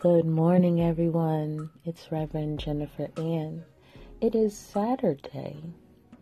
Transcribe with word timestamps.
Good 0.00 0.24
morning, 0.24 0.80
everyone. 0.80 1.68
It's 1.84 2.10
Reverend 2.10 2.58
Jennifer 2.58 3.08
Ann. 3.18 3.62
It 4.22 4.34
is 4.34 4.56
Saturday, 4.56 5.58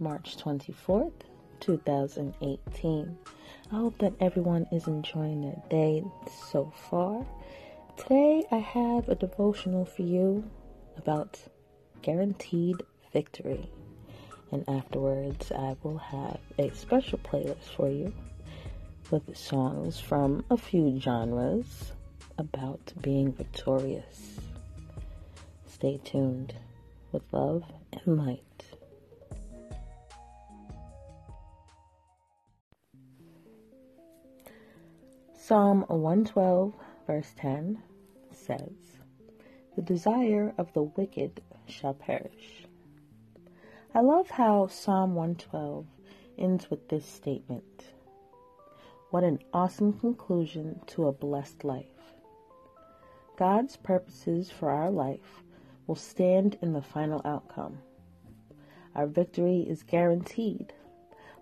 March 0.00 0.36
24th, 0.36 1.12
2018. 1.60 3.18
I 3.70 3.74
hope 3.76 3.96
that 3.98 4.14
everyone 4.18 4.66
is 4.72 4.88
enjoying 4.88 5.42
their 5.42 5.62
day 5.70 6.02
so 6.50 6.72
far. 6.90 7.24
Today, 7.96 8.42
I 8.50 8.56
have 8.56 9.08
a 9.08 9.14
devotional 9.14 9.84
for 9.84 10.02
you 10.02 10.42
about 10.96 11.38
guaranteed 12.02 12.82
victory. 13.12 13.70
And 14.50 14.68
afterwards, 14.68 15.52
I 15.52 15.76
will 15.84 15.98
have 15.98 16.40
a 16.58 16.74
special 16.74 17.20
playlist 17.20 17.76
for 17.76 17.88
you 17.88 18.12
with 19.12 19.36
songs 19.36 20.00
from 20.00 20.44
a 20.50 20.56
few 20.56 20.98
genres 20.98 21.92
about 22.38 22.92
being 23.02 23.32
victorious. 23.32 24.38
Stay 25.66 26.00
tuned 26.04 26.54
with 27.12 27.22
love 27.32 27.64
and 27.92 28.16
light. 28.16 28.64
Psalm 35.36 35.84
112, 35.88 36.74
verse 37.06 37.32
10 37.36 37.82
says, 38.32 38.70
The 39.76 39.82
desire 39.82 40.54
of 40.58 40.72
the 40.74 40.82
wicked 40.82 41.40
shall 41.66 41.94
perish. 41.94 42.66
I 43.94 44.00
love 44.00 44.30
how 44.30 44.66
Psalm 44.66 45.14
112 45.14 45.86
ends 46.36 46.70
with 46.70 46.88
this 46.88 47.06
statement. 47.06 47.84
What 49.10 49.24
an 49.24 49.38
awesome 49.54 49.94
conclusion 49.94 50.80
to 50.88 51.06
a 51.06 51.12
blessed 51.12 51.64
life. 51.64 51.86
God's 53.38 53.76
purposes 53.76 54.50
for 54.50 54.68
our 54.68 54.90
life 54.90 55.44
will 55.86 55.94
stand 55.94 56.58
in 56.60 56.72
the 56.72 56.82
final 56.82 57.22
outcome. 57.24 57.78
Our 58.96 59.06
victory 59.06 59.60
is 59.60 59.84
guaranteed, 59.84 60.72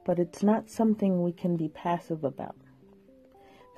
but 0.05 0.19
it's 0.19 0.43
not 0.43 0.69
something 0.69 1.23
we 1.23 1.33
can 1.33 1.57
be 1.57 1.69
passive 1.69 2.23
about. 2.23 2.55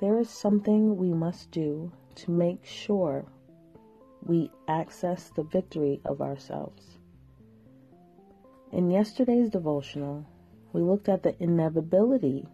There 0.01 0.19
is 0.19 0.29
something 0.29 0.97
we 0.97 1.13
must 1.13 1.49
do 1.51 1.93
to 2.15 2.31
make 2.31 2.65
sure 2.65 3.23
we 4.25 4.51
access 4.67 5.29
the 5.29 5.43
victory 5.43 6.01
of 6.03 6.21
ourselves. 6.21 6.97
In 8.73 8.91
yesterday's 8.91 9.49
devotional, 9.49 10.25
we 10.73 10.81
looked 10.81 11.07
at 11.07 11.23
the 11.23 11.41
inevitability 11.41 12.45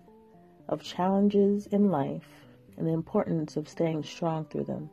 of 0.69 0.83
challenges 0.83 1.65
in 1.65 1.89
life 1.89 2.45
and 2.77 2.85
the 2.85 2.93
importance 2.93 3.57
of 3.57 3.67
staying 3.67 4.03
strong 4.03 4.45
through 4.45 4.65
them. 4.65 4.91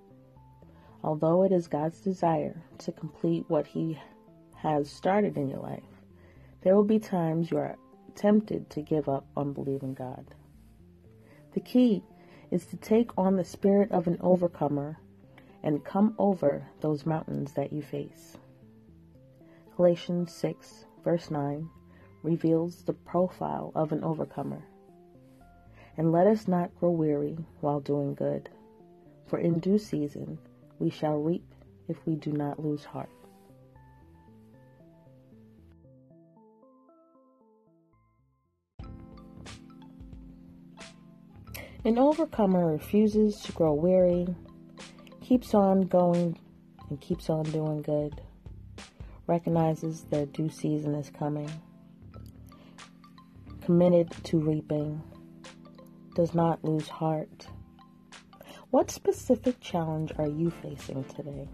Although 1.05 1.43
it 1.43 1.51
is 1.51 1.67
God's 1.67 2.01
desire 2.01 2.63
to 2.79 2.93
complete 2.93 3.45
what 3.49 3.67
He 3.67 4.01
has 4.55 4.89
started 4.89 5.37
in 5.37 5.49
your 5.49 5.59
life, 5.59 5.83
there 6.63 6.77
will 6.77 6.85
be 6.85 7.01
times 7.01 7.51
you 7.51 7.59
are 7.59 7.77
tempted 8.15 8.71
to 8.71 8.83
give 8.83 9.09
up 9.09 9.27
on 9.37 9.53
believing 9.53 9.95
God. 9.95 10.27
The 11.55 11.61
key 11.61 12.05
is 12.53 12.67
to 12.67 12.77
take 12.77 13.11
on 13.19 13.37
the 13.37 13.45
spirit 13.45 13.91
of 13.91 14.07
an 14.07 14.19
overcomer 14.21 14.99
and 15.63 15.85
come 15.85 16.15
over 16.19 16.69
those 16.81 17.07
mountains 17.07 17.53
that 17.55 17.73
you 17.73 17.83
face. 17.83 18.37
Galatians 19.77 20.33
6, 20.33 20.85
verse 21.03 21.31
9, 21.31 21.69
reveals 22.23 22.85
the 22.85 22.93
profile 22.93 23.73
of 23.75 23.91
an 23.91 24.05
overcomer. 24.05 24.63
And 25.97 26.13
let 26.13 26.27
us 26.27 26.47
not 26.47 26.75
grow 26.79 26.91
weary 26.91 27.39
while 27.61 27.81
doing 27.81 28.15
good, 28.15 28.51
for 29.27 29.39
in 29.39 29.59
due 29.59 29.79
season 29.79 30.39
we 30.79 30.91
shall 30.91 31.19
reap 31.19 31.45
if 31.89 31.97
we 32.07 32.17
do 32.17 32.33
not 32.33 32.63
lose 32.63 32.85
heart. 32.85 33.11
An 41.85 41.99
overcomer 41.99 42.71
refuses 42.71 43.41
to 43.41 43.51
grow 43.53 43.75
weary, 43.75 44.29
keeps 45.21 45.53
on 45.53 45.81
going, 45.83 46.39
and 46.89 47.01
keeps 47.01 47.29
on 47.29 47.43
doing 47.45 47.83
good, 47.83 48.21
recognizes 49.27 50.03
their 50.05 50.27
due 50.27 50.49
season 50.49 50.95
is 50.95 51.11
coming, 51.11 51.51
committed 53.63 54.13
to 54.23 54.39
reaping, 54.39 55.03
does 56.15 56.35
not 56.35 56.63
lose 56.63 56.87
heart. 56.89 57.49
What 58.73 58.91
specific 58.91 59.61
challenge 59.61 60.13
are 60.17 60.27
you 60.27 60.49
facing 60.49 61.05
today? 61.05 61.47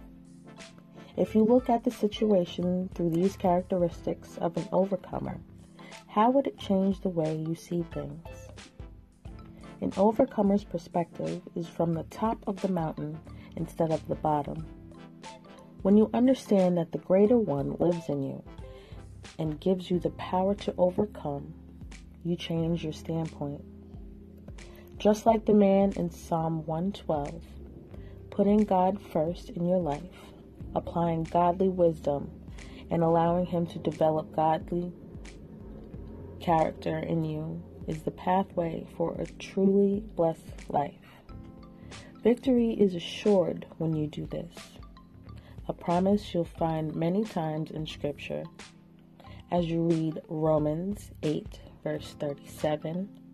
If 1.16 1.34
you 1.34 1.42
look 1.42 1.68
at 1.68 1.82
the 1.82 1.90
situation 1.90 2.90
through 2.94 3.10
these 3.10 3.36
characteristics 3.36 4.38
of 4.38 4.56
an 4.56 4.68
overcomer, 4.70 5.40
how 6.06 6.30
would 6.30 6.46
it 6.46 6.56
change 6.60 7.00
the 7.00 7.08
way 7.08 7.34
you 7.34 7.56
see 7.56 7.84
things? 7.92 8.24
An 9.80 9.90
overcomer's 9.96 10.62
perspective 10.62 11.42
is 11.56 11.66
from 11.66 11.92
the 11.92 12.04
top 12.04 12.38
of 12.46 12.62
the 12.62 12.68
mountain 12.68 13.18
instead 13.56 13.90
of 13.90 14.06
the 14.06 14.14
bottom. 14.14 14.64
When 15.82 15.96
you 15.96 16.10
understand 16.14 16.78
that 16.78 16.92
the 16.92 16.98
greater 16.98 17.36
one 17.36 17.74
lives 17.80 18.08
in 18.08 18.22
you 18.22 18.44
and 19.40 19.58
gives 19.58 19.90
you 19.90 19.98
the 19.98 20.10
power 20.10 20.54
to 20.54 20.74
overcome, 20.78 21.52
you 22.22 22.36
change 22.36 22.84
your 22.84 22.92
standpoint. 22.92 23.64
Just 24.98 25.26
like 25.26 25.44
the 25.44 25.54
man 25.54 25.92
in 25.92 26.10
Psalm 26.10 26.66
112, 26.66 27.40
putting 28.30 28.64
God 28.64 29.00
first 29.00 29.48
in 29.50 29.64
your 29.64 29.78
life, 29.78 30.02
applying 30.74 31.22
godly 31.22 31.68
wisdom, 31.68 32.28
and 32.90 33.04
allowing 33.04 33.46
Him 33.46 33.64
to 33.66 33.78
develop 33.78 34.34
godly 34.34 34.92
character 36.40 36.98
in 36.98 37.24
you 37.24 37.62
is 37.86 38.02
the 38.02 38.10
pathway 38.10 38.88
for 38.96 39.14
a 39.20 39.26
truly 39.38 40.02
blessed 40.16 40.68
life. 40.68 40.94
Victory 42.24 42.72
is 42.72 42.96
assured 42.96 43.66
when 43.76 43.94
you 43.94 44.08
do 44.08 44.26
this, 44.26 44.52
a 45.68 45.72
promise 45.72 46.34
you'll 46.34 46.44
find 46.44 46.92
many 46.96 47.22
times 47.22 47.70
in 47.70 47.86
Scripture 47.86 48.42
as 49.52 49.66
you 49.66 49.80
read 49.80 50.20
Romans 50.28 51.12
8, 51.22 51.60
verse 51.84 52.16
37 52.18 53.27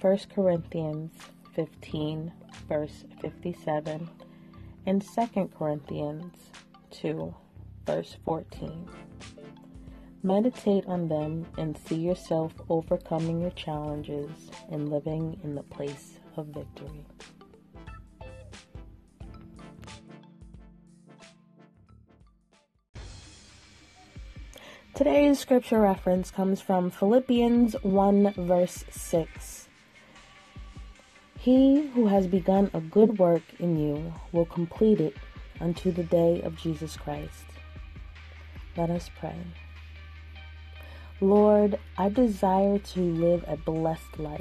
1 0.00 0.18
Corinthians 0.34 1.12
15, 1.54 2.32
verse 2.68 3.04
57, 3.20 4.08
and 4.86 5.02
2 5.02 5.50
Corinthians 5.56 6.34
2, 6.90 7.34
verse 7.86 8.16
14. 8.24 8.88
Meditate 10.22 10.86
on 10.86 11.08
them 11.08 11.46
and 11.58 11.76
see 11.86 11.96
yourself 11.96 12.52
overcoming 12.68 13.40
your 13.40 13.50
challenges 13.50 14.30
and 14.70 14.90
living 14.90 15.38
in 15.44 15.54
the 15.54 15.62
place 15.62 16.18
of 16.36 16.46
victory. 16.46 17.06
Today's 24.94 25.40
scripture 25.40 25.80
reference 25.80 26.30
comes 26.30 26.60
from 26.60 26.88
Philippians 26.88 27.74
1, 27.82 28.34
verse 28.38 28.84
6. 28.90 29.63
He 31.44 31.88
who 31.88 32.06
has 32.06 32.26
begun 32.26 32.70
a 32.72 32.80
good 32.80 33.18
work 33.18 33.42
in 33.58 33.78
you 33.78 34.14
will 34.32 34.46
complete 34.46 34.98
it 34.98 35.14
unto 35.60 35.92
the 35.92 36.02
day 36.02 36.40
of 36.40 36.56
Jesus 36.56 36.96
Christ. 36.96 37.44
Let 38.78 38.88
us 38.88 39.10
pray. 39.20 39.36
Lord, 41.20 41.78
I 41.98 42.08
desire 42.08 42.78
to 42.78 43.00
live 43.00 43.44
a 43.46 43.58
blessed 43.58 44.18
life, 44.18 44.40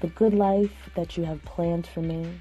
the 0.00 0.06
good 0.06 0.32
life 0.32 0.72
that 0.94 1.18
you 1.18 1.24
have 1.24 1.44
planned 1.44 1.86
for 1.86 2.00
me. 2.00 2.40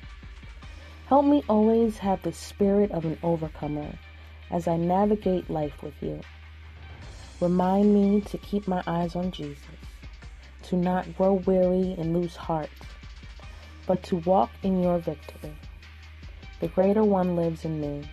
Help 1.07 1.25
me 1.25 1.43
always 1.49 1.97
have 1.97 2.21
the 2.21 2.31
spirit 2.31 2.89
of 2.91 3.03
an 3.03 3.17
overcomer 3.21 3.99
as 4.49 4.69
I 4.69 4.77
navigate 4.77 5.49
life 5.49 5.83
with 5.83 6.01
you. 6.01 6.21
Remind 7.41 7.93
me 7.93 8.21
to 8.21 8.37
keep 8.37 8.65
my 8.65 8.81
eyes 8.87 9.17
on 9.17 9.29
Jesus, 9.31 9.59
to 10.69 10.77
not 10.77 11.17
grow 11.17 11.33
weary 11.33 11.97
and 11.99 12.13
lose 12.13 12.37
heart 12.37 12.69
but 13.87 14.03
to 14.03 14.17
walk 14.17 14.49
in 14.63 14.81
your 14.81 14.99
victory. 14.99 15.55
The 16.59 16.67
greater 16.67 17.03
one 17.03 17.35
lives 17.35 17.65
in 17.65 17.81
me 17.81 18.07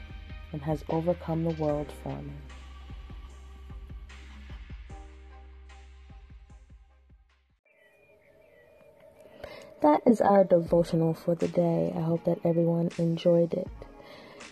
and 0.53 0.63
has 0.63 0.85
overcome 0.89 1.45
the 1.45 1.63
world 1.63 1.93
for 2.03 2.17
me. 2.23 2.33
That 9.81 10.03
is 10.07 10.21
our 10.21 10.43
devotional 10.43 11.15
for 11.15 11.37
the 11.37 11.47
day. 11.47 11.93
I 11.95 12.01
hope 12.01 12.25
that 12.25 12.41
everyone 12.45 12.91
enjoyed 12.99 13.55
it. 13.55 13.69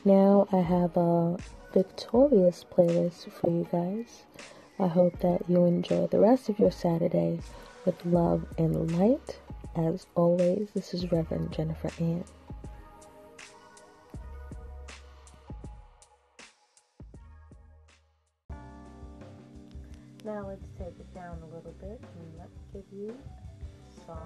Now 0.05 0.47
I 0.53 0.59
have 0.59 0.97
a 0.97 1.37
victorious 1.73 2.65
playlist 2.71 3.33
for 3.33 3.51
you 3.51 3.67
guys. 3.73 4.25
I 4.79 4.87
hope 4.87 5.19
that 5.21 5.49
you 5.49 5.65
enjoy 5.65 6.07
the 6.07 6.21
rest 6.21 6.49
of 6.49 6.61
your 6.61 6.71
Saturday 6.71 7.41
with 7.85 8.05
love 8.07 8.47
and 8.57 8.97
light. 8.97 9.41
As 9.77 10.07
always, 10.15 10.71
this 10.73 10.95
is 10.95 11.13
Reverend 11.13 11.53
Jennifer 11.53 11.91
Ann. 12.01 12.25
Now 20.25 20.49
let's 20.49 20.67
take 20.79 20.99
it 20.99 21.15
down 21.15 21.43
a 21.43 21.55
little 21.55 21.75
bit 21.79 22.01
and 22.01 22.39
let's 22.39 22.59
give 22.73 22.85
you 22.91 23.15
some. 24.07 24.17